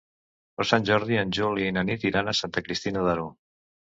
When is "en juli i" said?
1.23-1.75